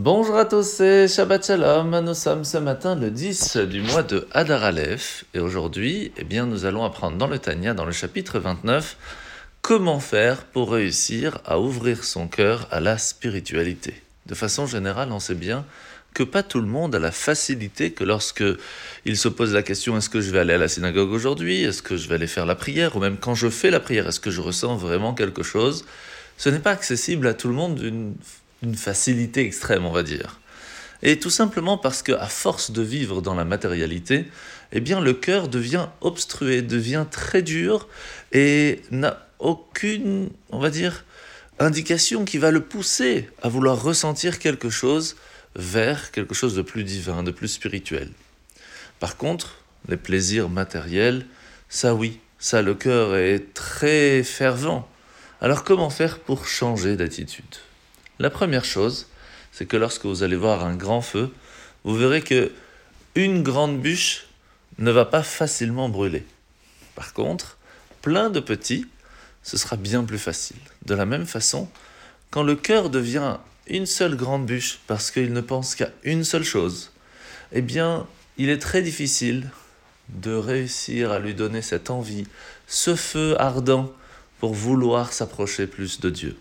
[0.00, 1.98] Bonjour à tous, c'est Shabbat Shalom.
[1.98, 6.46] Nous sommes ce matin le 10 du mois de Hadar Aleph et aujourd'hui, eh bien,
[6.46, 8.96] nous allons apprendre dans le Tanya, dans le chapitre 29,
[9.60, 14.00] comment faire pour réussir à ouvrir son cœur à la spiritualité.
[14.26, 15.66] De façon générale, on sait bien
[16.14, 18.44] que pas tout le monde a la facilité que lorsque
[19.04, 21.82] il se pose la question est-ce que je vais aller à la synagogue aujourd'hui, est-ce
[21.82, 24.20] que je vais aller faire la prière, ou même quand je fais la prière, est-ce
[24.20, 25.84] que je ressens vraiment quelque chose,
[26.36, 28.14] ce n'est pas accessible à tout le monde d'une
[28.62, 30.40] une facilité extrême, on va dire.
[31.02, 34.26] Et tout simplement parce que, à force de vivre dans la matérialité,
[34.72, 37.88] eh bien, le cœur devient obstrué, devient très dur
[38.32, 41.04] et n'a aucune, on va dire,
[41.60, 45.16] indication qui va le pousser à vouloir ressentir quelque chose
[45.56, 48.10] vers quelque chose de plus divin, de plus spirituel.
[49.00, 51.26] Par contre, les plaisirs matériels,
[51.68, 54.88] ça oui, ça le cœur est très fervent.
[55.40, 57.56] Alors comment faire pour changer d'attitude?
[58.18, 59.06] La première chose,
[59.52, 61.32] c'est que lorsque vous allez voir un grand feu,
[61.84, 62.52] vous verrez que
[63.14, 64.26] une grande bûche
[64.78, 66.24] ne va pas facilement brûler.
[66.94, 67.58] Par contre,
[68.02, 68.86] plein de petits,
[69.42, 70.58] ce sera bien plus facile.
[70.84, 71.68] De la même façon,
[72.30, 76.44] quand le cœur devient une seule grande bûche parce qu'il ne pense qu'à une seule
[76.44, 76.92] chose,
[77.52, 79.50] eh bien, il est très difficile
[80.08, 82.26] de réussir à lui donner cette envie,
[82.66, 83.92] ce feu ardent
[84.38, 86.36] pour vouloir s'approcher plus de Dieu.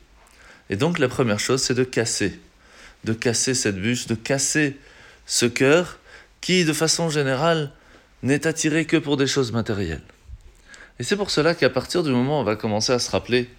[0.70, 2.40] Et donc la première chose, c'est de casser,
[3.04, 4.78] de casser cette bûche, de casser
[5.26, 6.00] ce cœur
[6.42, 7.72] qui, de façon générale,
[8.24, 10.04] n'est attiré que pour des choses matérielles.
[11.00, 13.50] Et c'est pour cela qu'à partir du moment où on va commencer à se rappeler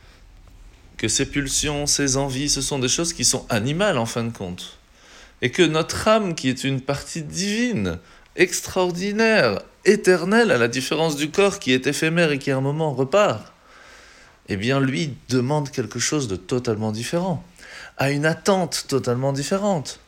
[0.96, 4.36] que ces pulsions, ces envies, ce sont des choses qui sont animales en fin de
[4.36, 4.78] compte,
[5.42, 7.98] et que notre âme, qui est une partie divine,
[8.34, 12.92] extraordinaire, éternelle, à la différence du corps qui est éphémère et qui à un moment
[12.92, 13.52] repart,
[14.48, 17.44] eh bien lui demande quelque chose de totalement différent,
[17.96, 20.00] a une attente totalement différente.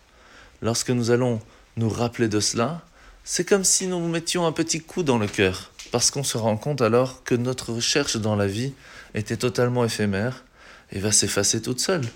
[0.63, 1.41] Lorsque nous allons
[1.77, 2.83] nous rappeler de cela,
[3.25, 6.57] c'est comme si nous mettions un petit coup dans le cœur, parce qu'on se rend
[6.57, 8.73] compte alors que notre recherche dans la vie
[9.15, 10.45] était totalement éphémère
[10.93, 12.07] et va s'effacer toute seule.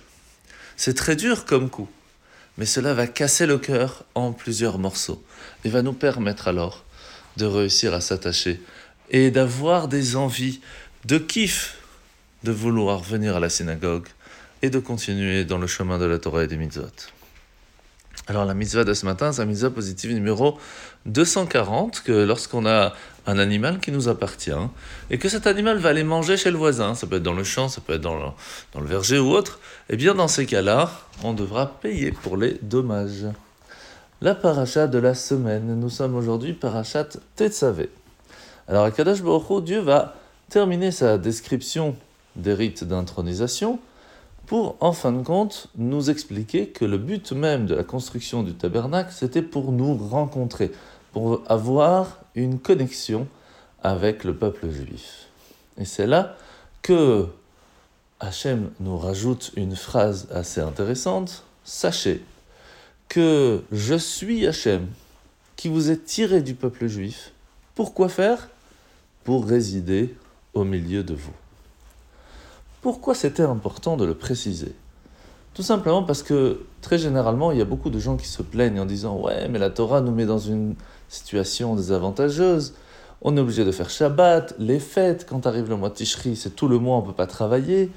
[0.76, 1.88] C'est très dur comme coup,
[2.58, 5.22] mais cela va casser le cœur en plusieurs morceaux
[5.64, 6.84] et va nous permettre alors
[7.36, 8.60] de réussir à s'attacher
[9.10, 10.60] et d'avoir des envies
[11.04, 11.76] de kiff
[12.44, 14.06] de vouloir venir à la synagogue
[14.62, 16.84] et de continuer dans le chemin de la Torah et des mitzvot.
[18.27, 20.59] Alors la mitzvah de ce matin, c'est la mitzvah positive numéro
[21.06, 22.93] 240, que lorsqu'on a
[23.27, 24.53] un animal qui nous appartient,
[25.10, 27.44] et que cet animal va aller manger chez le voisin, ça peut être dans le
[27.44, 28.27] champ, ça peut être dans le,
[28.72, 29.59] dans le verger ou autre,
[29.91, 30.91] eh bien dans ces cas-là,
[31.22, 33.26] on devra payer pour les dommages.
[34.21, 37.91] La paracha de la semaine, nous sommes aujourd'hui parachat Tetzavé.
[38.69, 40.15] Alors à Kadosh Baruch Dieu va
[40.49, 41.97] terminer sa description
[42.36, 43.78] des rites d'intronisation,
[44.46, 48.54] pour, en fin de compte, nous expliquer que le but même de la construction du
[48.54, 50.70] tabernacle, c'était pour nous rencontrer,
[51.12, 53.26] pour avoir une connexion
[53.82, 55.28] avec le peuple juif.
[55.78, 56.36] Et c'est là
[56.82, 57.26] que
[58.20, 61.44] Hachem nous rajoute une phrase assez intéressante.
[61.64, 62.22] Sachez
[63.08, 64.86] que je suis Hachem,
[65.56, 67.32] qui vous est tiré du peuple juif.
[67.74, 68.48] Pourquoi faire?
[69.24, 70.14] Pour résider
[70.52, 71.32] au milieu de vous.
[72.84, 74.74] Pourquoi c'était important de le préciser?
[75.54, 78.78] Tout simplement parce que très généralement, il y a beaucoup de gens qui se plaignent
[78.78, 80.74] en disant Ouais, mais la Torah nous met dans une
[81.08, 82.74] situation désavantageuse.
[83.22, 86.54] On est obligé de faire Shabbat, les fêtes, quand arrive le mois de Tishri, c'est
[86.54, 87.90] tout le mois, on ne peut pas travailler.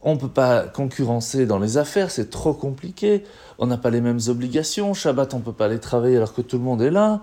[0.00, 3.24] On ne peut pas concurrencer dans les affaires, c'est trop compliqué.
[3.58, 4.94] On n'a pas les mêmes obligations.
[4.94, 7.20] Shabbat, on ne peut pas aller travailler alors que tout le monde est là.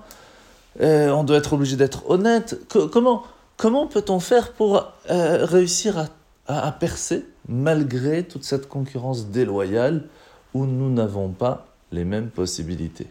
[0.79, 2.59] Euh, on doit être obligé d'être honnête.
[2.91, 3.23] comment
[3.57, 6.05] comment peut-on faire pour euh, réussir à
[6.49, 10.07] à, percer malgré toute cette concurrence déloyale
[10.53, 13.07] où nous n'avons pas les mêmes possibilités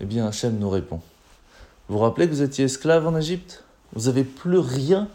[0.00, 1.00] Eh bien, Hachem nous répond.
[1.88, 3.62] Vous vous rappelez que vous étiez esclave en Égypte?
[3.92, 5.08] Vous n'avez plus rien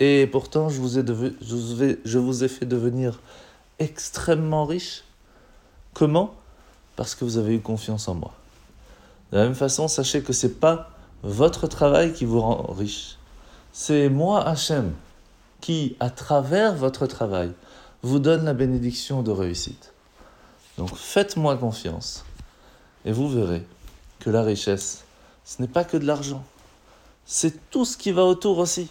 [0.00, 3.20] et pourtant je vous, ai je, vous ai fait devenir
[3.78, 5.04] extrêmement riche.
[5.94, 6.34] Comment?
[6.96, 8.32] Parce que vous avez eu confiance en moi.
[9.30, 10.90] De la même façon, sachez que ce n'est pas
[11.22, 13.16] votre travail qui vous rend riche.
[13.72, 14.92] C'est moi, Hachem,
[15.62, 17.52] qui, à travers votre travail,
[18.02, 19.94] vous donne la bénédiction de réussite.
[20.76, 22.24] Donc faites-moi confiance
[23.06, 23.64] et vous verrez
[24.20, 25.04] que la richesse,
[25.44, 26.44] ce n'est pas que de l'argent,
[27.24, 28.90] c'est tout ce qui va autour aussi.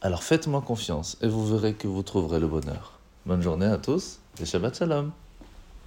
[0.00, 2.98] Alors faites-moi confiance et vous verrez que vous trouverez le bonheur.
[3.26, 5.12] Bonne journée à tous et Shabbat Shalom.